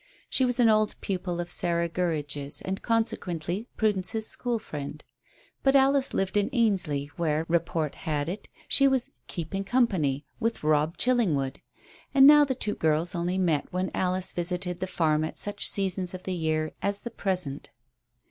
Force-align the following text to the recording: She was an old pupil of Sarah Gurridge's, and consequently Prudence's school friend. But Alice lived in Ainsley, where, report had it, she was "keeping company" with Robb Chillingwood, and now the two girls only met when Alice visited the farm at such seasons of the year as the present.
She 0.31 0.45
was 0.45 0.59
an 0.59 0.67
old 0.67 0.99
pupil 1.01 1.39
of 1.39 1.51
Sarah 1.51 1.87
Gurridge's, 1.87 2.59
and 2.59 2.81
consequently 2.81 3.67
Prudence's 3.77 4.25
school 4.25 4.57
friend. 4.57 5.03
But 5.61 5.75
Alice 5.75 6.11
lived 6.11 6.37
in 6.37 6.49
Ainsley, 6.53 7.11
where, 7.17 7.45
report 7.47 7.93
had 7.93 8.27
it, 8.27 8.49
she 8.67 8.87
was 8.87 9.11
"keeping 9.27 9.63
company" 9.63 10.25
with 10.39 10.63
Robb 10.63 10.97
Chillingwood, 10.97 11.61
and 12.15 12.25
now 12.25 12.43
the 12.43 12.55
two 12.55 12.73
girls 12.73 13.13
only 13.13 13.37
met 13.37 13.71
when 13.71 13.91
Alice 13.93 14.31
visited 14.31 14.79
the 14.79 14.87
farm 14.87 15.23
at 15.23 15.37
such 15.37 15.67
seasons 15.69 16.15
of 16.15 16.23
the 16.23 16.33
year 16.33 16.71
as 16.81 17.01
the 17.01 17.11
present. 17.11 17.69